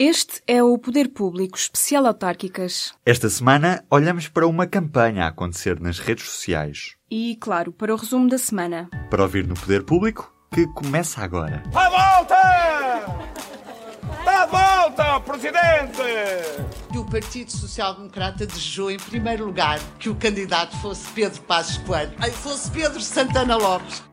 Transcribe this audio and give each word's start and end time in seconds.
Este 0.00 0.40
é 0.46 0.62
o 0.62 0.78
Poder 0.78 1.08
Público 1.08 1.58
Especial 1.58 2.06
Autárquicas. 2.06 2.94
Esta 3.04 3.28
semana 3.28 3.84
olhamos 3.90 4.28
para 4.28 4.46
uma 4.46 4.64
campanha 4.64 5.24
a 5.24 5.26
acontecer 5.26 5.80
nas 5.80 5.98
redes 5.98 6.24
sociais. 6.24 6.94
E, 7.10 7.36
claro, 7.40 7.72
para 7.72 7.92
o 7.92 7.96
resumo 7.96 8.28
da 8.28 8.38
semana. 8.38 8.88
Para 9.10 9.24
ouvir 9.24 9.44
no 9.44 9.56
Poder 9.56 9.82
Público, 9.82 10.32
que 10.54 10.68
começa 10.68 11.20
agora. 11.20 11.64
À 11.74 11.90
volta! 11.90 12.36
Dá 14.24 14.42
a 14.44 14.46
volta, 14.46 15.20
Presidente! 15.20 16.96
O 16.96 17.04
Partido 17.10 17.50
Social 17.50 17.96
Democrata 17.96 18.46
desejou, 18.46 18.92
em 18.92 18.98
primeiro 18.98 19.46
lugar, 19.46 19.80
que 19.98 20.08
o 20.08 20.14
candidato 20.14 20.76
fosse 20.76 21.08
Pedro 21.08 21.40
Passos 21.42 21.78
Coelho, 21.78 22.12
ai, 22.20 22.30
fosse 22.30 22.70
Pedro 22.70 23.00
Santana 23.00 23.56
Lopes. 23.56 24.04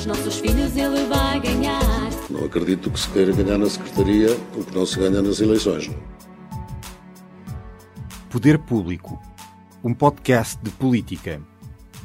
Pelos 0.00 0.06
nossos 0.06 0.38
filhos 0.38 0.76
ele 0.76 1.04
vai 1.06 1.40
ganhar. 1.40 1.82
Não 2.28 2.44
acredito 2.44 2.90
que 2.90 3.00
se 3.00 3.08
queira 3.10 3.32
ganhar 3.32 3.58
na 3.58 3.68
Secretaria 3.68 4.28
o 4.56 4.64
que 4.64 4.74
não 4.74 4.86
se 4.86 4.98
ganha 4.98 5.20
nas 5.20 5.40
eleições. 5.40 5.90
Poder 8.30 8.58
Público, 8.58 9.20
um 9.82 9.92
podcast 9.92 10.58
de 10.62 10.70
política. 10.70 11.42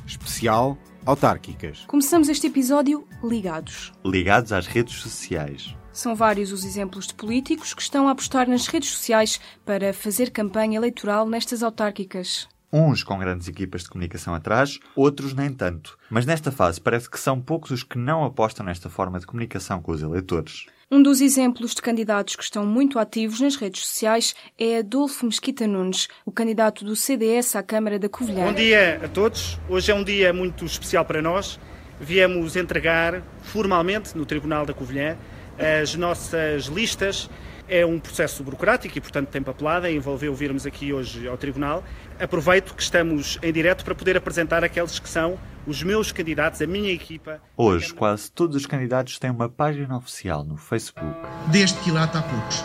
Especial 0.06 0.78
Autárquicas. 1.06 1.84
Começamos 1.88 2.30
este 2.30 2.48
episódio 2.48 3.08
ligados. 3.24 3.94
Ligados 4.04 4.52
às 4.52 4.66
redes 4.66 4.96
sociais. 4.96 5.76
São 5.94 6.16
vários 6.16 6.52
os 6.52 6.66
exemplos 6.66 7.08
de 7.08 7.14
políticos 7.14 7.74
que 7.74 7.82
estão 7.82 8.08
a 8.08 8.12
apostar 8.12 8.50
nas 8.50 8.68
redes 8.68 8.90
sociais 8.90 9.40
para 9.64 9.94
fazer 9.94 10.32
campanha 10.32 10.78
eleitoral 10.78 11.30
nestas 11.30 11.64
autárquicas. 11.64 12.48
Uns 12.78 13.04
com 13.04 13.18
grandes 13.18 13.48
equipas 13.48 13.84
de 13.84 13.90
comunicação 13.90 14.36
atrás, 14.36 14.80
outros 14.98 15.34
nem 15.34 15.50
tanto. 15.50 15.98
Mas 16.10 16.26
nesta 16.26 16.52
fase 16.52 16.82
parece 16.82 17.10
que 17.10 17.18
são 17.18 17.40
poucos 17.40 17.72
os 17.72 17.84
que 17.84 17.98
não 17.98 18.26
apostam 18.26 18.66
nesta 18.66 18.90
forma 18.90 19.18
de 19.18 19.26
comunicação 19.26 19.82
com 19.82 19.94
os 19.94 20.02
eleitores. 20.02 20.66
Um 20.92 21.02
dos 21.02 21.22
exemplos 21.22 21.74
de 21.74 21.82
candidatos 21.82 22.36
que 22.36 22.44
estão 22.44 22.66
muito 22.66 23.00
ativos 23.00 23.40
nas 23.40 23.56
redes 23.56 23.86
sociais 23.86 24.36
é 24.60 24.80
Adolfo 24.80 25.26
Mesquita 25.26 25.66
Nunes, 25.66 26.10
o 26.26 26.34
candidato 26.34 26.84
do 26.84 26.98
CDS 26.98 27.56
à 27.56 27.64
Câmara 27.64 27.98
da 27.98 28.10
Covilhã. 28.10 28.44
Bom 28.44 28.54
dia 28.54 29.00
a 29.02 29.08
todos. 29.08 29.58
Hoje 29.70 29.94
é 29.94 29.96
um 29.96 30.04
dia 30.04 30.34
muito 30.34 30.66
especial 30.66 31.06
para 31.06 31.22
nós. 31.22 31.58
Viemos 32.02 32.58
entregar 32.58 33.24
formalmente 33.42 34.18
no 34.18 34.26
Tribunal 34.26 34.66
da 34.66 34.74
Covilhã 34.74 35.16
as 35.58 35.96
nossas 35.96 36.66
listas. 36.66 37.30
É 37.68 37.86
um 37.86 38.00
processo 38.00 38.44
burocrático 38.44 38.98
e, 38.98 39.02
portanto, 39.02 39.30
tem 39.30 39.42
papelada, 39.42 39.90
envolveu 39.90 40.34
virmos 40.36 40.66
aqui 40.66 40.94
hoje 40.94 41.28
ao 41.28 41.38
Tribunal. 41.38 41.84
Aproveito 42.20 42.76
que 42.76 42.82
estamos 42.82 43.40
em 43.42 43.52
direto 43.52 43.84
para 43.84 43.96
poder 43.96 44.16
apresentar 44.16 44.64
aqueles 44.64 45.00
que 45.00 45.10
são 45.10 45.38
os 45.66 45.82
meus 45.82 46.12
candidatos, 46.12 46.62
a 46.62 46.68
minha 46.68 46.92
equipa. 46.92 47.42
Hoje, 47.58 47.94
quase 47.94 48.32
todos 48.32 48.56
os 48.56 48.66
candidatos 48.66 49.18
têm 49.18 49.32
uma 49.32 49.50
página 49.50 49.98
oficial 49.98 50.44
no 50.44 50.58
Facebook. 50.58 51.12
Deste 51.48 51.80
quilate 51.80 52.18
há 52.18 52.22
poucos. 52.22 52.64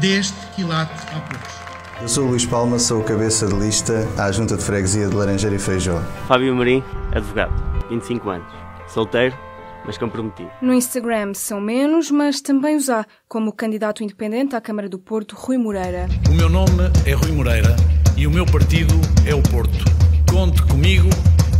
Deste 0.00 0.46
quilate 0.56 0.92
há 1.14 1.20
poucos. 1.20 1.72
Eu 2.00 2.08
sou 2.08 2.24
o 2.24 2.30
Luís 2.30 2.44
Palma, 2.44 2.80
sou 2.80 3.00
o 3.00 3.04
cabeça 3.04 3.46
de 3.46 3.54
lista 3.54 4.08
à 4.18 4.32
Junta 4.32 4.56
de 4.56 4.64
Freguesia 4.64 5.08
de 5.08 5.14
Laranjeira 5.14 5.54
e 5.54 5.58
Feijó. 5.58 6.02
Fábio 6.26 6.52
Marim, 6.56 6.82
advogado, 7.14 7.52
25 7.90 8.28
anos, 8.28 8.52
solteiro, 8.88 9.38
mas 9.84 9.98
comprometido. 9.98 10.50
No 10.60 10.72
Instagram 10.72 11.34
são 11.34 11.60
menos, 11.60 12.10
mas 12.10 12.40
também 12.40 12.76
os 12.76 12.88
há, 12.88 13.06
como 13.28 13.50
o 13.50 13.52
candidato 13.52 14.02
independente 14.02 14.56
à 14.56 14.60
Câmara 14.60 14.88
do 14.88 14.98
Porto, 14.98 15.34
Rui 15.36 15.58
Moreira. 15.58 16.08
O 16.28 16.34
meu 16.34 16.48
nome 16.48 16.90
é 17.06 17.12
Rui 17.12 17.32
Moreira 17.32 17.76
e 18.16 18.26
o 18.26 18.30
meu 18.30 18.46
partido 18.46 18.94
é 19.26 19.34
o 19.34 19.42
Porto. 19.42 19.84
Conte 20.30 20.62
comigo, 20.62 21.08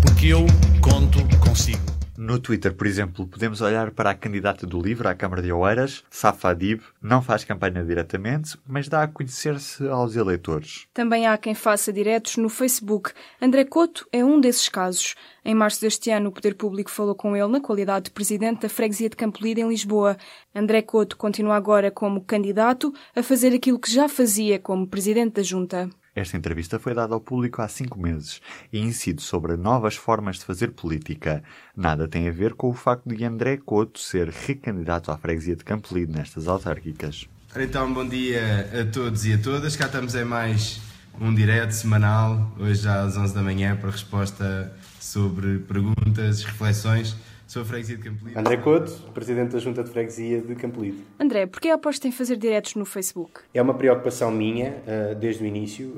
porque 0.03 0.29
eu 0.29 0.47
conto 0.81 1.19
consigo. 1.39 1.92
No 2.25 2.39
Twitter, 2.39 2.73
por 2.73 2.87
exemplo, 2.87 3.27
podemos 3.27 3.61
olhar 3.61 3.91
para 3.91 4.11
a 4.11 4.15
candidata 4.15 4.65
do 4.65 4.81
LIVRE 4.81 5.09
à 5.09 5.15
Câmara 5.15 5.43
de 5.43 5.53
Oeiras, 5.53 6.05
Safa 6.09 6.51
Adib. 6.51 6.81
Não 7.03 7.21
faz 7.21 7.43
campanha 7.43 7.83
diretamente, 7.83 8.57
mas 8.65 8.87
dá 8.87 9.03
a 9.03 9.09
conhecer-se 9.09 9.89
aos 9.89 10.15
eleitores. 10.15 10.87
Também 10.95 11.27
há 11.27 11.37
quem 11.37 11.53
faça 11.53 11.93
diretos 11.93 12.37
no 12.37 12.49
Facebook. 12.49 13.11
André 13.41 13.65
Couto 13.65 14.07
é 14.13 14.25
um 14.25 14.41
desses 14.41 14.69
casos. 14.69 15.17
Em 15.45 15.53
março 15.53 15.81
deste 15.81 16.11
ano, 16.11 16.29
o 16.29 16.33
Poder 16.33 16.55
Público 16.55 16.93
falou 16.93 17.17
com 17.17 17.37
ele 17.37 17.49
na 17.49 17.61
qualidade 17.61 18.05
de 18.05 18.11
presidente 18.13 18.61
da 18.61 18.69
freguesia 18.69 19.11
de 19.11 19.17
Campolide, 19.17 19.61
em 19.61 19.69
Lisboa. 19.69 20.17
André 20.55 20.81
Couto 20.81 21.17
continua 21.17 21.57
agora 21.57 21.91
como 21.91 22.21
candidato 22.21 22.95
a 23.17 23.23
fazer 23.25 23.53
aquilo 23.53 23.81
que 23.81 23.93
já 23.93 24.09
fazia 24.09 24.61
como 24.61 24.87
presidente 24.87 25.35
da 25.35 25.43
Junta. 25.43 25.91
Esta 26.15 26.37
entrevista 26.37 26.79
foi 26.79 26.93
dada 26.93 27.15
ao 27.15 27.21
público 27.21 27.63
há 27.63 27.69
cinco 27.69 27.99
meses 27.99 28.43
e 28.71 28.79
incide 28.79 29.23
sobre 29.23 29.57
novas 29.57 29.97
formas 29.97 30.39
de 30.39 30.45
fazer 30.45 30.73
política. 30.73 31.43
Nada 31.75 32.07
tem 32.07 32.29
a 32.29 32.33
ver 32.33 32.53
com 32.53 32.69
o 32.69 32.75
facto 32.75 33.09
de 33.09 33.25
André 33.25 33.57
Couto 33.57 33.99
ser 33.99 34.29
recandidato 34.29 35.11
à 35.11 35.17
freguesia 35.17 35.57
de 35.57 35.65
Campolide 35.65 36.13
nestas 36.13 36.49
autárquicas. 36.49 37.27
Então, 37.57 37.93
bom 37.93 38.07
dia 38.07 38.69
a 38.79 38.85
todos 38.93 39.25
e 39.25 39.33
a 39.33 39.39
todas. 39.39 39.75
Cá 39.75 39.87
estamos 39.87 40.15
em 40.15 40.25
mais 40.25 40.83
um 41.19 41.35
direto 41.35 41.73
semanal, 41.73 42.55
hoje 42.59 42.87
às 42.87 43.17
11 43.17 43.35
da 43.35 43.43
manhã, 43.43 43.77
para 43.77 43.91
resposta 43.91 44.71
sobre 45.01 45.61
perguntas, 45.61 46.45
reflexões 46.45 47.17
sobre 47.53 47.67
a 47.67 47.69
freguesia 47.69 47.97
de 47.99 48.03
Campolide. 48.03 48.39
André 48.39 48.57
Couto, 48.57 48.93
Presidente 49.13 49.53
da 49.53 49.59
Junta 49.59 49.85
de 49.85 49.91
Freguesia 49.91 50.41
de 50.41 50.55
Campolide. 50.55 51.05
André, 51.21 51.45
porquê 51.45 51.69
aposta 51.69 52.09
em 52.09 52.11
fazer 52.11 52.39
diretos 52.39 52.77
no 52.77 52.87
Facebook? 52.87 53.41
É 53.53 53.61
uma 53.61 53.75
preocupação 53.75 54.31
minha, 54.31 54.83
desde 55.21 55.45
o 55.45 55.47
início, 55.47 55.95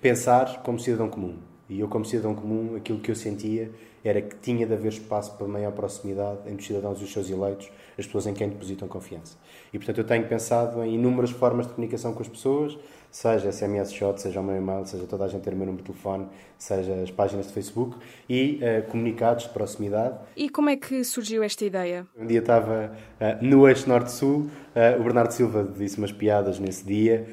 pensar 0.00 0.62
como 0.62 0.78
cidadão 0.78 1.08
comum. 1.08 1.38
E 1.68 1.80
eu, 1.80 1.88
como 1.88 2.04
cidadão 2.04 2.36
comum, 2.36 2.76
aquilo 2.76 3.00
que 3.00 3.10
eu 3.10 3.16
sentia 3.16 3.72
era 4.04 4.22
que 4.22 4.36
tinha 4.36 4.64
de 4.64 4.72
haver 4.72 4.92
espaço 4.92 5.36
para 5.36 5.48
maior 5.48 5.72
proximidade 5.72 6.42
entre 6.46 6.60
os 6.60 6.66
cidadãos 6.68 7.00
e 7.00 7.04
os 7.04 7.12
seus 7.12 7.28
eleitos, 7.28 7.68
as 7.98 8.06
pessoas 8.06 8.28
em 8.28 8.34
quem 8.34 8.48
depositam 8.48 8.86
confiança. 8.86 9.36
E, 9.72 9.78
portanto, 9.78 9.98
eu 9.98 10.04
tenho 10.04 10.28
pensado 10.28 10.80
em 10.84 10.94
inúmeras 10.94 11.32
formas 11.32 11.66
de 11.66 11.72
comunicação 11.72 12.14
com 12.14 12.22
as 12.22 12.28
pessoas, 12.28 12.78
seja 13.10 13.50
SMS 13.50 13.92
shot, 13.92 14.20
seja 14.20 14.40
o 14.40 14.44
meu 14.44 14.56
e-mail, 14.56 14.84
seja 14.86 15.04
toda 15.06 15.24
a 15.24 15.28
gente 15.28 15.42
ter 15.42 15.52
o 15.52 15.56
meu 15.56 15.66
número 15.66 15.82
de 15.82 15.90
telefone, 15.90 16.28
seja 16.58 16.92
as 17.02 17.10
páginas 17.10 17.46
de 17.46 17.52
Facebook 17.52 17.96
e 18.28 18.60
uh, 18.62 18.90
comunicados 18.90 19.44
de 19.44 19.50
proximidade. 19.50 20.16
E 20.36 20.48
como 20.48 20.68
é 20.68 20.76
que 20.76 21.02
surgiu 21.04 21.42
esta 21.42 21.64
ideia? 21.64 22.06
Um 22.16 22.26
dia 22.26 22.40
estava 22.40 22.92
uh, 23.20 23.44
no 23.44 23.68
eixo 23.68 23.88
norte-sul, 23.88 24.42
uh, 24.74 25.00
o 25.00 25.04
Bernardo 25.04 25.32
Silva 25.32 25.66
disse 25.76 25.98
umas 25.98 26.12
piadas 26.12 26.58
nesse 26.58 26.84
dia, 26.84 27.26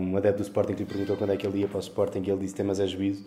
um 0.00 0.16
adepto 0.16 0.38
do 0.38 0.42
Sporting 0.42 0.72
que 0.74 0.84
lhe 0.84 0.88
perguntou 0.88 1.16
quando 1.16 1.32
é 1.32 1.36
que 1.36 1.46
ele 1.46 1.58
ia 1.58 1.68
para 1.68 1.76
o 1.76 1.80
Sporting 1.80 2.22
e 2.24 2.30
ele 2.30 2.40
disse 2.40 2.54
temas 2.54 2.80
é 2.80 2.86
juízo. 2.86 3.26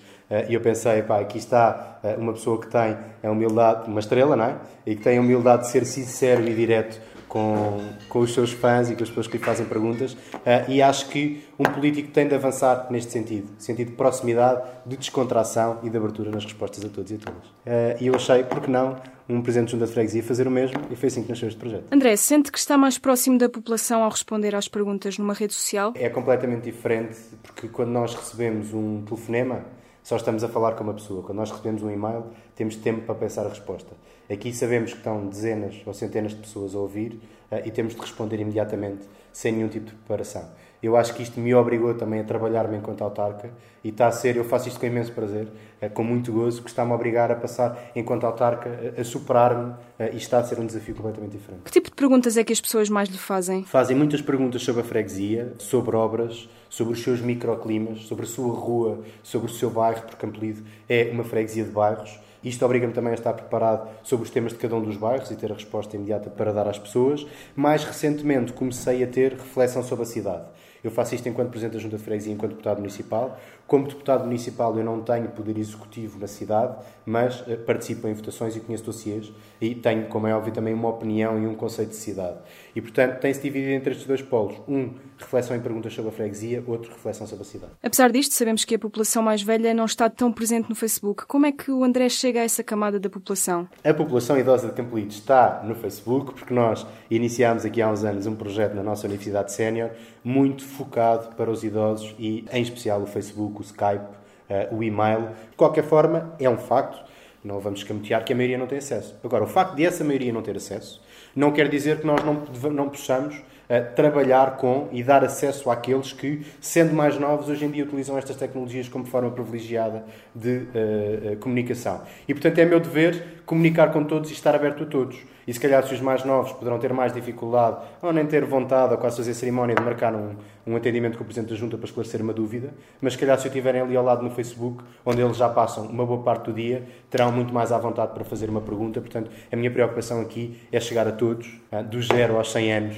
e 0.49 0.53
eu 0.53 0.61
pensei, 0.61 1.03
pá, 1.03 1.19
aqui 1.19 1.37
está 1.37 1.99
uma 2.17 2.33
pessoa 2.33 2.59
que 2.59 2.67
tem 2.67 2.97
a 3.21 3.29
humildade, 3.29 3.87
uma 3.87 3.99
estrela, 3.99 4.35
não 4.35 4.45
é? 4.45 4.57
E 4.85 4.95
que 4.95 5.03
tem 5.03 5.17
a 5.17 5.21
humildade 5.21 5.63
de 5.63 5.69
ser 5.69 5.85
sincero 5.85 6.47
e 6.47 6.55
direto 6.55 6.99
com, 7.29 7.77
com 8.09 8.19
os 8.19 8.33
seus 8.33 8.51
fãs 8.51 8.89
e 8.89 8.95
com 8.95 9.03
as 9.03 9.09
pessoas 9.09 9.27
que 9.27 9.37
lhe 9.37 9.43
fazem 9.43 9.65
perguntas. 9.65 10.13
Uh, 10.13 10.67
e 10.67 10.81
acho 10.81 11.07
que 11.07 11.43
um 11.57 11.63
político 11.63 12.09
tem 12.09 12.27
de 12.27 12.35
avançar 12.35 12.87
neste 12.89 13.11
sentido 13.11 13.49
sentido 13.57 13.91
de 13.91 13.95
proximidade, 13.95 14.63
de 14.85 14.97
descontração 14.97 15.79
e 15.83 15.89
de 15.89 15.95
abertura 15.95 16.31
nas 16.31 16.43
respostas 16.43 16.83
a 16.83 16.89
todos 16.89 17.11
e 17.11 17.15
a 17.15 17.17
todas. 17.19 17.45
Uh, 17.45 18.01
e 18.01 18.07
eu 18.07 18.15
achei, 18.15 18.43
por 18.43 18.59
que 18.59 18.69
não, 18.69 18.97
um 19.29 19.41
presidente 19.41 19.67
de 19.67 19.71
junta 19.73 19.85
de 19.85 19.93
freguesia 19.93 20.23
fazer 20.23 20.47
o 20.47 20.51
mesmo 20.51 20.81
e 20.89 20.95
foi 20.95 21.07
assim 21.07 21.21
que 21.21 21.29
nasceu 21.29 21.47
este 21.47 21.59
projeto. 21.59 21.85
André, 21.91 22.15
sente 22.15 22.51
que 22.51 22.57
está 22.57 22.77
mais 22.77 22.97
próximo 22.97 23.37
da 23.37 23.47
população 23.47 24.03
ao 24.03 24.09
responder 24.09 24.55
às 24.55 24.67
perguntas 24.67 25.19
numa 25.19 25.33
rede 25.33 25.53
social? 25.53 25.93
É 25.95 26.09
completamente 26.09 26.63
diferente, 26.63 27.15
porque 27.43 27.67
quando 27.67 27.89
nós 27.89 28.15
recebemos 28.15 28.73
um 28.73 29.03
telefonema, 29.03 29.63
só 30.01 30.15
estamos 30.15 30.43
a 30.43 30.47
falar 30.49 30.73
com 30.73 30.83
uma 30.83 30.95
pessoa. 30.95 31.21
Quando 31.21 31.37
nós 31.37 31.51
recebemos 31.51 31.83
um 31.83 31.91
e-mail, 31.91 32.25
temos 32.55 32.75
tempo 32.75 33.01
para 33.01 33.13
pensar 33.13 33.45
a 33.45 33.49
resposta. 33.49 33.91
Aqui 34.31 34.53
sabemos 34.53 34.91
que 34.91 34.97
estão 34.97 35.25
dezenas 35.25 35.81
ou 35.87 35.93
centenas 35.93 36.33
de 36.33 36.37
pessoas 36.37 36.75
a 36.75 36.77
ouvir 36.77 37.19
uh, 37.51 37.65
e 37.65 37.71
temos 37.71 37.95
de 37.95 37.99
responder 37.99 38.39
imediatamente, 38.39 39.07
sem 39.33 39.51
nenhum 39.51 39.67
tipo 39.67 39.87
de 39.87 39.93
preparação. 39.93 40.47
Eu 40.83 40.95
acho 40.95 41.15
que 41.15 41.23
isto 41.23 41.39
me 41.39 41.53
obrigou 41.55 41.95
também 41.95 42.19
a 42.19 42.23
trabalhar-me 42.23 42.77
enquanto 42.77 43.03
autarca 43.03 43.49
e 43.83 43.89
está 43.89 44.07
a 44.07 44.11
ser, 44.11 44.37
eu 44.37 44.45
faço 44.45 44.67
isto 44.67 44.79
com 44.79 44.85
imenso 44.85 45.11
prazer, 45.13 45.47
uh, 45.81 45.89
com 45.89 46.03
muito 46.03 46.31
gozo, 46.31 46.61
que 46.61 46.69
está-me 46.69 46.91
a 46.91 46.95
obrigar 46.95 47.31
a 47.31 47.35
passar, 47.35 47.91
enquanto 47.95 48.23
autarca, 48.23 48.93
a, 48.95 49.01
a 49.01 49.03
superar-me 49.03 49.73
e 50.13 50.17
está 50.17 50.37
a 50.37 50.43
ser 50.43 50.59
um 50.59 50.65
desafio 50.67 50.93
completamente 50.93 51.31
diferente. 51.31 51.61
Que 51.63 51.71
tipo 51.71 51.89
de 51.89 51.95
perguntas 51.95 52.37
é 52.37 52.43
que 52.43 52.53
as 52.53 52.61
pessoas 52.61 52.87
mais 52.87 53.09
lhe 53.09 53.17
fazem? 53.17 53.63
Fazem 53.63 53.97
muitas 53.97 54.21
perguntas 54.21 54.61
sobre 54.61 54.81
a 54.81 54.85
freguesia, 54.85 55.53
sobre 55.57 55.95
obras, 55.95 56.47
sobre 56.69 56.93
os 56.93 57.01
seus 57.01 57.19
microclimas, 57.19 58.01
sobre 58.01 58.25
a 58.25 58.27
sua 58.27 58.53
rua, 58.53 58.99
sobre 59.23 59.49
o 59.49 59.53
seu 59.53 59.71
bairro, 59.71 60.03
porque 60.03 60.17
Campolide 60.17 60.63
é 60.87 61.09
uma 61.11 61.23
freguesia 61.23 61.63
de 61.63 61.71
bairros. 61.71 62.28
Isto 62.43 62.65
obriga-me 62.65 62.93
também 62.93 63.11
a 63.11 63.15
estar 63.15 63.33
preparado 63.33 63.89
sobre 64.03 64.25
os 64.25 64.31
temas 64.31 64.53
de 64.53 64.59
cada 64.59 64.75
um 64.75 64.81
dos 64.81 64.95
bairros 64.95 65.29
e 65.31 65.35
ter 65.35 65.51
a 65.51 65.55
resposta 65.55 65.95
imediata 65.95 66.29
para 66.29 66.53
dar 66.53 66.67
às 66.67 66.79
pessoas. 66.79 67.25
Mais 67.55 67.83
recentemente 67.83 68.53
comecei 68.53 69.03
a 69.03 69.07
ter 69.07 69.33
reflexão 69.33 69.83
sobre 69.83 70.03
a 70.03 70.07
cidade. 70.07 70.45
Eu 70.83 70.91
faço 70.91 71.15
isto 71.15 71.27
enquanto 71.27 71.49
Presidente 71.49 71.73
da 71.73 71.79
Junta 71.79 71.97
de 71.97 72.03
Freguesia 72.03 72.31
e 72.31 72.35
enquanto 72.35 72.51
Deputado 72.51 72.77
Municipal. 72.77 73.39
Como 73.67 73.87
Deputado 73.87 74.23
Municipal 74.23 74.77
eu 74.77 74.83
não 74.83 75.01
tenho 75.01 75.29
poder 75.29 75.57
executivo 75.57 76.17
na 76.19 76.27
cidade, 76.27 76.75
mas 77.05 77.41
uh, 77.41 77.57
participo 77.65 78.07
em 78.07 78.13
votações 78.13 78.55
e 78.55 78.59
conheço 78.59 78.83
dossiês 78.83 79.31
e 79.61 79.75
tenho, 79.75 80.07
como 80.07 80.25
é 80.25 80.35
óbvio, 80.35 80.53
também 80.53 80.73
uma 80.73 80.89
opinião 80.89 81.41
e 81.41 81.45
um 81.45 81.53
conceito 81.53 81.89
de 81.89 81.95
cidade. 81.95 82.37
E, 82.75 82.81
portanto, 82.81 83.19
tem-se 83.19 83.41
dividido 83.41 83.73
entre 83.73 83.91
estes 83.91 84.07
dois 84.07 84.21
polos. 84.21 84.55
Um, 84.67 84.93
reflexão 85.17 85.55
em 85.55 85.59
perguntas 85.59 85.93
sobre 85.93 86.09
a 86.09 86.13
freguesia, 86.13 86.63
outro, 86.65 86.91
reflexão 86.91 87.27
sobre 87.27 87.43
a 87.43 87.45
cidade. 87.45 87.73
Apesar 87.83 88.11
disto, 88.11 88.33
sabemos 88.33 88.63
que 88.65 88.75
a 88.75 88.79
população 88.79 89.21
mais 89.21 89.41
velha 89.41 89.73
não 89.73 89.85
está 89.85 90.09
tão 90.09 90.31
presente 90.31 90.69
no 90.69 90.75
Facebook. 90.75 91.25
Como 91.25 91.45
é 91.45 91.51
que 91.51 91.71
o 91.71 91.83
André 91.83 92.09
chega 92.09 92.39
a 92.39 92.43
essa 92.43 92.63
camada 92.63 92.99
da 92.99 93.09
população? 93.09 93.67
A 93.83 93.93
população 93.93 94.37
idosa 94.39 94.67
de 94.67 94.73
Campolide 94.73 95.13
está 95.13 95.61
no 95.63 95.75
Facebook, 95.75 96.33
porque 96.33 96.53
nós 96.53 96.87
iniciámos 97.09 97.65
aqui 97.65 97.81
há 97.81 97.89
uns 97.89 98.03
anos 98.03 98.25
um 98.25 98.35
projeto 98.35 98.73
na 98.73 98.83
nossa 98.83 99.05
Universidade 99.07 99.51
Sénior 99.51 99.91
muito 100.29 100.63
focado 100.63 101.35
para 101.35 101.49
os 101.49 101.63
idosos 101.63 102.13
e, 102.19 102.45
em 102.51 102.61
especial, 102.61 103.01
o 103.01 103.07
Facebook, 103.07 103.59
o 103.59 103.61
Skype, 103.61 104.05
uh, 104.47 104.75
o 104.75 104.83
e-mail. 104.83 105.29
De 105.49 105.57
qualquer 105.57 105.83
forma, 105.83 106.35
é 106.39 106.47
um 106.47 106.57
facto, 106.57 107.03
não 107.43 107.59
vamos 107.59 107.79
escamotear 107.79 108.23
que 108.23 108.31
a 108.31 108.35
maioria 108.35 108.57
não 108.57 108.67
tem 108.67 108.77
acesso. 108.77 109.15
Agora, 109.23 109.43
o 109.43 109.47
facto 109.47 109.75
de 109.75 109.83
essa 109.83 110.03
maioria 110.03 110.31
não 110.31 110.43
ter 110.43 110.55
acesso 110.55 111.01
não 111.35 111.51
quer 111.51 111.67
dizer 111.67 111.99
que 111.99 112.05
nós 112.05 112.23
não, 112.23 112.45
não 112.71 112.89
possamos 112.89 113.41
uh, 113.69 113.95
trabalhar 113.95 114.57
com 114.57 114.87
e 114.91 115.03
dar 115.03 115.23
acesso 115.23 115.69
àqueles 115.69 116.11
que, 116.11 116.45
sendo 116.59 116.93
mais 116.93 117.19
novos, 117.19 117.47
hoje 117.49 117.65
em 117.65 117.71
dia 117.71 117.83
utilizam 117.83 118.17
estas 118.17 118.35
tecnologias 118.35 118.89
como 118.89 119.05
forma 119.05 119.29
privilegiada 119.31 120.03
de 120.33 120.57
uh, 120.57 121.37
comunicação. 121.39 122.01
E, 122.27 122.33
portanto, 122.33 122.57
é 122.59 122.65
meu 122.65 122.79
dever 122.79 123.41
comunicar 123.45 123.91
com 123.91 124.03
todos 124.03 124.29
e 124.29 124.33
estar 124.33 124.53
aberto 124.53 124.83
a 124.83 124.85
todos. 124.85 125.17
E 125.47 125.53
se 125.53 125.59
calhar 125.59 125.83
se 125.83 125.91
os 125.91 125.99
mais 125.99 126.23
novos 126.23 126.51
poderão 126.51 126.77
ter 126.77 126.93
mais 126.93 127.11
dificuldade 127.11 127.77
ou 128.03 128.13
nem 128.13 128.23
ter 128.23 128.45
vontade 128.45 128.93
ou 128.93 128.99
quase 128.99 129.17
fazer 129.17 129.33
cerimónia 129.33 129.75
de 129.75 129.81
marcar 129.81 130.13
um, 130.13 130.35
um 130.67 130.75
atendimento 130.75 131.17
com 131.17 131.23
o 131.23 131.25
Presidente 131.25 131.49
da 131.49 131.55
Junta 131.55 131.75
para 131.75 131.87
esclarecer 131.87 132.21
uma 132.21 132.31
dúvida, 132.31 132.69
mas 133.01 133.13
se 133.13 133.19
calhar 133.19 133.35
se 133.39 133.47
eu 133.47 133.49
estiverem 133.49 133.81
ali 133.81 133.97
ao 133.97 134.03
lado 134.03 134.21
no 134.21 134.29
Facebook, 134.29 134.83
onde 135.03 135.19
eles 135.19 135.37
já 135.37 135.49
passam 135.49 135.87
uma 135.87 136.05
boa 136.05 136.21
parte 136.21 136.45
do 136.45 136.53
dia, 136.53 136.83
terão 137.09 137.31
muito 137.31 137.51
mais 137.51 137.71
à 137.71 137.79
vontade 137.79 138.13
para 138.13 138.23
fazer 138.23 138.47
uma 138.47 138.61
pergunta. 138.61 139.01
Portanto, 139.01 139.31
a 139.51 139.55
minha 139.55 139.71
preocupação 139.71 140.21
aqui 140.21 140.59
é 140.71 140.79
chegar 140.79 141.07
a 141.07 141.11
todos, 141.11 141.49
do 141.89 141.99
zero 142.03 142.37
aos 142.37 142.51
100 142.51 142.71
anos, 142.71 142.97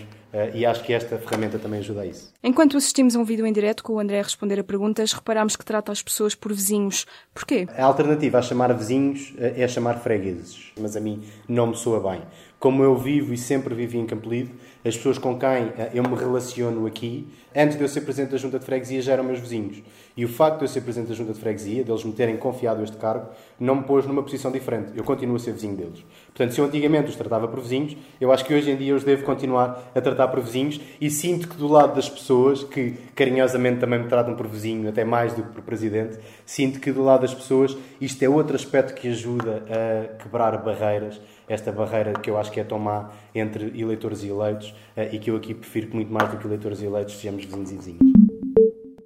e 0.54 0.66
acho 0.66 0.84
que 0.84 0.94
esta 0.94 1.18
ferramenta 1.18 1.60
também 1.60 1.80
ajuda 1.80 2.02
a 2.02 2.06
isso. 2.06 2.32
Enquanto 2.44 2.78
assistimos 2.78 3.16
a 3.16 3.20
um 3.20 3.24
vídeo 3.24 3.46
em 3.46 3.52
direto 3.54 3.84
com 3.84 3.94
o 3.94 4.00
André 4.00 4.20
a 4.20 4.24
responder 4.24 4.60
a 4.60 4.64
perguntas, 4.64 5.14
reparámos 5.14 5.56
que 5.56 5.66
trata 5.66 5.92
as 5.92 6.02
pessoas 6.02 6.34
por 6.34 6.54
vizinhos. 6.54 7.06
Porquê? 7.34 7.68
A 7.78 7.84
alternativa 7.84 8.40
a 8.40 8.42
chamar 8.42 8.74
vizinhos 8.74 9.32
uh, 9.32 9.54
é 9.58 9.68
chamar 9.68 9.96
fregueses, 10.00 10.72
mas 10.80 10.96
a 10.96 11.00
mim 11.00 11.24
não 11.48 11.68
me 11.68 11.76
soa 11.76 12.00
bem. 12.12 12.22
Como 12.60 12.84
eu 12.84 12.96
vivo 12.96 13.34
e 13.34 13.38
sempre 13.38 13.74
vivi 13.74 13.98
em 13.98 14.06
Campolide, 14.06 14.52
as 14.86 14.96
pessoas 14.96 15.18
com 15.18 15.38
quem 15.38 15.66
uh, 15.66 15.90
eu 15.94 16.04
me 16.04 16.16
relaciono 16.16 16.86
aqui, 16.86 17.28
antes 17.56 17.78
de 17.78 17.84
eu 17.84 17.88
ser 17.88 18.02
Presidente 18.02 18.32
da 18.32 18.38
Junta 18.38 18.60
de 18.60 18.66
Freguesia, 18.66 19.02
já 19.02 19.14
eram 19.14 19.24
meus 19.24 19.40
vizinhos. 19.40 19.82
E 20.16 20.26
o 20.26 20.28
facto 20.30 20.60
de 20.60 20.66
eu 20.66 20.68
ser 20.68 20.82
Presidente 20.82 21.10
da 21.10 21.16
Junta 21.16 21.34
de 21.34 21.40
Freguesia, 21.40 21.84
deles 21.84 22.04
me 22.04 22.14
terem 22.14 22.38
confiado 22.38 22.84
este 22.84 22.98
cargo, 22.98 23.28
não 23.60 23.76
me 23.76 23.84
pôs 23.84 24.06
numa 24.06 24.24
posição 24.24 24.52
diferente. 24.52 24.92
Eu 24.96 25.04
continuo 25.04 25.36
a 25.36 25.40
ser 25.40 25.54
vizinho 25.54 25.76
deles. 25.76 26.04
Portanto, 26.28 26.54
se 26.54 26.60
eu 26.60 26.66
antigamente 26.66 27.10
os 27.10 27.16
tratava 27.16 27.48
por 27.48 27.62
vizinhos, 27.62 27.96
eu 28.20 28.32
acho 28.32 28.46
que 28.46 28.54
hoje 28.54 28.72
em 28.72 28.76
dia 28.76 28.96
os 28.96 29.04
devo 29.04 29.24
continuar 29.24 29.92
a 29.94 30.02
tratar 30.02 30.28
por 30.30 30.42
vizinhos 30.42 30.80
e 31.00 31.10
sinto 31.10 31.48
que 31.48 31.56
do 31.56 31.68
lado 31.68 31.96
das 31.96 32.10
pessoas, 32.10 32.64
que 32.64 32.96
carinhosamente 33.16 33.80
também 33.80 34.00
me 34.00 34.08
tratam 34.08 34.36
por 34.36 34.48
vizinho, 34.48 34.90
até 34.90 35.04
mais 35.04 35.34
do 35.34 35.44
que 35.44 35.50
por 35.50 35.62
Presidente, 35.62 36.18
sinto 36.46 36.80
que 36.80 36.92
do 36.92 37.04
lado 37.04 37.22
das 37.22 37.34
pessoas 37.34 37.78
isto 38.00 38.24
é 38.24 38.30
outro 38.30 38.56
aspecto 38.56 38.94
que 38.94 39.08
ajuda 39.08 39.64
a 39.70 40.24
quebrar 40.24 40.58
barreiras, 40.58 41.20
esta 41.48 41.72
barreira 41.72 42.14
que 42.14 42.30
eu 42.30 42.38
acho 42.38 42.52
que 42.52 42.60
é 42.60 42.64
tão 42.64 42.80
má 42.80 43.12
entre 43.36 43.80
eleitores 43.80 44.24
e 44.24 44.30
eleitos 44.30 44.74
eh, 44.96 45.10
e 45.14 45.20
que 45.20 45.30
eu 45.30 45.36
aqui 45.36 45.54
prefiro 45.54 45.88
que 45.88 45.96
muito 45.96 46.12
mais 46.12 46.30
do 46.30 46.38
que 46.38 46.48
eleitores 46.48 46.82
e 46.82 46.86
eleitos 46.86 47.16
sejamos 47.16 47.41
e. 47.44 48.12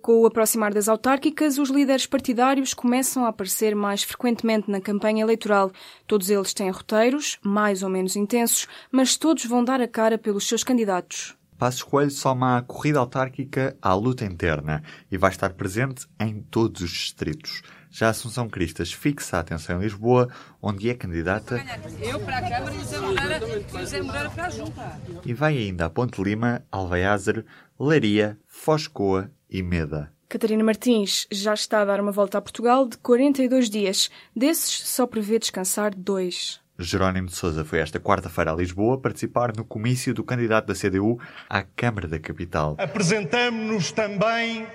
Com 0.01 0.21
o 0.21 0.27
aproximar 0.27 0.71
das 0.71 0.87
autárquicas, 0.87 1.57
os 1.57 1.69
líderes 1.69 2.05
partidários 2.05 2.75
começam 2.75 3.25
a 3.25 3.29
aparecer 3.29 3.75
mais 3.75 4.03
frequentemente 4.03 4.69
na 4.69 4.79
campanha 4.79 5.23
eleitoral. 5.23 5.71
Todos 6.05 6.29
eles 6.29 6.53
têm 6.53 6.69
roteiros, 6.69 7.39
mais 7.43 7.81
ou 7.81 7.89
menos 7.89 8.15
intensos, 8.15 8.67
mas 8.91 9.17
todos 9.17 9.45
vão 9.45 9.63
dar 9.63 9.81
a 9.81 9.87
cara 9.87 10.17
pelos 10.17 10.47
seus 10.47 10.63
candidatos. 10.63 11.35
Passos 11.57 11.81
Coelho 11.81 12.11
soma 12.11 12.57
a 12.57 12.61
corrida 12.61 12.99
autárquica 12.99 13.75
à 13.81 13.95
luta 13.95 14.25
interna 14.25 14.83
e 15.09 15.17
vai 15.17 15.31
estar 15.31 15.53
presente 15.53 16.05
em 16.19 16.39
todos 16.39 16.81
os 16.81 16.91
distritos. 16.91 17.63
Já 17.97 18.09
Assunção 18.09 18.49
Cristas 18.49 18.91
fixa 18.91 19.37
a 19.37 19.39
atenção 19.39 19.77
em 19.77 19.83
Lisboa, 19.83 20.27
onde 20.61 20.89
é 20.89 20.93
candidata. 20.93 21.63
Eu 22.01 22.19
para 22.19 22.39
a 22.39 22.41
Câmara 22.41 22.75
e 22.75 22.77
o 22.77 22.83
Zé 23.85 24.01
Moreira 24.01 24.29
para 24.31 24.47
a 24.47 24.49
Junta. 24.49 24.99
E 25.25 25.33
vai 25.33 25.57
ainda 25.57 25.85
a 25.85 25.89
Ponte 25.89 26.21
Lima, 26.21 26.61
Alveiazer, 26.69 27.45
Leiria, 27.79 28.37
Foscoa 28.45 29.31
e 29.49 29.63
Meda. 29.63 30.11
Catarina 30.27 30.61
Martins 30.61 31.25
já 31.31 31.53
está 31.53 31.83
a 31.83 31.85
dar 31.85 32.01
uma 32.01 32.11
volta 32.11 32.37
a 32.37 32.41
Portugal 32.41 32.85
de 32.85 32.97
42 32.97 33.69
dias. 33.69 34.09
Desses, 34.35 34.89
só 34.89 35.07
prevê 35.07 35.39
descansar 35.39 35.95
dois. 35.95 36.59
Jerónimo 36.77 37.29
de 37.29 37.35
Sousa 37.37 37.63
foi 37.63 37.79
esta 37.79 37.97
quarta-feira 37.97 38.51
a 38.51 38.55
Lisboa 38.55 38.99
participar 38.99 39.55
no 39.55 39.63
comício 39.63 40.13
do 40.13 40.21
candidato 40.21 40.65
da 40.65 40.73
CDU 40.73 41.17
à 41.49 41.63
Câmara 41.63 42.09
da 42.09 42.19
Capital. 42.19 42.75
Apresentamos-nos 42.77 43.93
também 43.93 44.67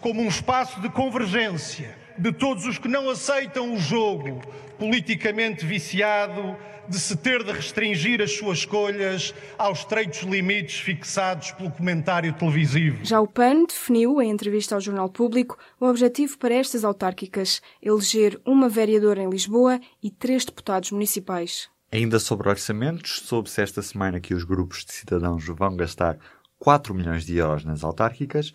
como 0.00 0.22
um 0.22 0.28
espaço 0.28 0.80
de 0.80 0.88
convergência 0.88 2.00
de 2.18 2.32
todos 2.32 2.66
os 2.66 2.78
que 2.78 2.88
não 2.88 3.08
aceitam 3.10 3.74
o 3.74 3.78
jogo 3.78 4.40
politicamente 4.78 5.64
viciado 5.64 6.56
de 6.88 6.98
se 6.98 7.16
ter 7.16 7.44
de 7.44 7.52
restringir 7.52 8.20
as 8.20 8.32
suas 8.32 8.58
escolhas 8.58 9.32
aos 9.56 9.80
estreitos 9.80 10.20
limites 10.22 10.80
fixados 10.80 11.52
pelo 11.52 11.70
comentário 11.70 12.32
televisivo. 12.32 13.04
Já 13.04 13.20
o 13.20 13.26
PAN 13.28 13.64
definiu, 13.64 14.20
em 14.20 14.30
entrevista 14.30 14.74
ao 14.74 14.80
Jornal 14.80 15.08
Público, 15.08 15.56
o 15.78 15.86
objetivo 15.86 16.36
para 16.38 16.54
estas 16.54 16.84
autárquicas: 16.84 17.62
eleger 17.80 18.40
uma 18.44 18.68
vereadora 18.68 19.22
em 19.22 19.30
Lisboa 19.30 19.80
e 20.02 20.10
três 20.10 20.44
deputados 20.44 20.90
municipais. 20.90 21.70
Ainda 21.90 22.18
sobre 22.18 22.48
orçamentos, 22.48 23.22
soube-se 23.24 23.60
esta 23.60 23.82
semana 23.82 24.18
que 24.18 24.34
os 24.34 24.44
grupos 24.44 24.84
de 24.84 24.92
cidadãos 24.92 25.46
vão 25.46 25.76
gastar 25.76 26.18
4 26.58 26.94
milhões 26.94 27.24
de 27.24 27.36
euros 27.36 27.64
nas 27.64 27.84
autárquicas. 27.84 28.52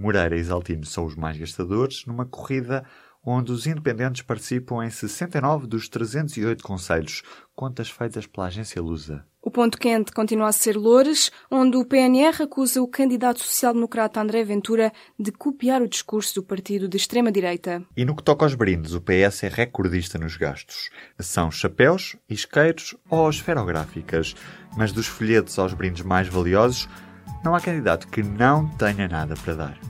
Moreira 0.00 0.34
e 0.34 0.40
Exaltino 0.40 0.86
são 0.86 1.04
os 1.04 1.14
mais 1.14 1.36
gastadores, 1.36 2.06
numa 2.06 2.24
corrida 2.24 2.86
onde 3.22 3.52
os 3.52 3.66
independentes 3.66 4.22
participam 4.22 4.82
em 4.82 4.88
69 4.88 5.66
dos 5.66 5.90
308 5.90 6.64
conselhos, 6.64 7.22
contas 7.54 7.90
feitas 7.90 8.26
pela 8.26 8.46
agência 8.46 8.80
Lusa. 8.80 9.26
O 9.42 9.50
ponto 9.50 9.76
quente 9.76 10.10
continua 10.12 10.48
a 10.48 10.52
ser 10.52 10.74
Loures, 10.74 11.30
onde 11.50 11.76
o 11.76 11.84
PNR 11.84 12.44
acusa 12.44 12.80
o 12.80 12.88
candidato 12.88 13.40
social-democrata 13.40 14.22
André 14.22 14.42
Ventura 14.42 14.90
de 15.18 15.30
copiar 15.32 15.82
o 15.82 15.88
discurso 15.88 16.36
do 16.36 16.42
partido 16.42 16.88
de 16.88 16.96
extrema-direita. 16.96 17.84
E 17.94 18.04
no 18.06 18.16
que 18.16 18.22
toca 18.22 18.46
aos 18.46 18.54
brindes, 18.54 18.94
o 18.94 19.02
PS 19.02 19.44
é 19.44 19.48
recordista 19.48 20.18
nos 20.18 20.38
gastos. 20.38 20.88
São 21.18 21.50
chapéus, 21.50 22.16
isqueiros 22.26 22.96
ou 23.10 23.28
esferográficas. 23.28 24.34
Mas 24.78 24.92
dos 24.92 25.06
folhetos 25.06 25.58
aos 25.58 25.74
brindes 25.74 26.02
mais 26.02 26.28
valiosos, 26.28 26.88
não 27.44 27.54
há 27.54 27.60
candidato 27.60 28.08
que 28.08 28.22
não 28.22 28.68
tenha 28.76 29.08
nada 29.08 29.34
para 29.36 29.54
dar. 29.54 29.89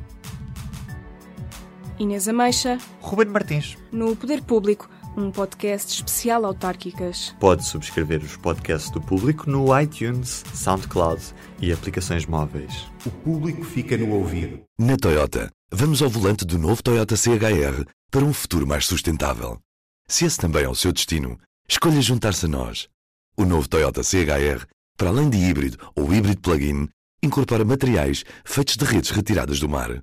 Inês 2.01 2.27
Ameixa, 2.27 2.79
Ruben 2.99 3.27
Martins, 3.27 3.77
no 3.93 4.17
Poder 4.17 4.41
Público, 4.41 4.89
um 5.15 5.31
podcast 5.31 5.93
especial 5.93 6.47
autárquicas. 6.47 7.37
Pode 7.39 7.63
subscrever 7.67 8.23
os 8.23 8.39
podcasts 8.39 8.91
do 8.91 9.03
Público 9.03 9.51
no 9.51 9.79
iTunes, 9.79 10.43
SoundCloud 10.55 11.23
e 11.61 11.71
aplicações 11.71 12.25
móveis. 12.25 12.91
O 13.05 13.11
público 13.11 13.63
fica 13.65 13.99
no 13.99 14.15
ouvido. 14.15 14.63
Na 14.81 14.97
Toyota, 14.97 15.51
vamos 15.71 16.01
ao 16.01 16.09
volante 16.09 16.47
do 16.47 16.59
novo 16.59 16.83
Toyota 16.83 17.17
CHR 17.17 17.85
para 18.11 18.25
um 18.25 18.33
futuro 18.33 18.67
mais 18.67 18.87
sustentável. 18.87 19.59
Se 20.09 20.25
esse 20.25 20.39
também 20.39 20.65
é 20.65 20.69
o 20.71 20.75
seu 20.75 20.95
destino, 20.95 21.39
escolha 21.69 22.01
juntar-se 22.01 22.47
a 22.47 22.49
nós. 22.49 22.89
O 23.37 23.45
novo 23.45 23.69
Toyota 23.69 24.03
CHR, 24.03 24.65
para 24.97 25.11
além 25.11 25.29
de 25.29 25.37
híbrido 25.37 25.77
ou 25.95 26.15
híbrido 26.15 26.41
plug-in, 26.41 26.89
incorpora 27.23 27.63
materiais 27.63 28.25
feitos 28.43 28.79
de 28.79 28.87
redes 28.87 29.11
retiradas 29.11 29.61
do 29.61 29.69
mar. 29.69 30.03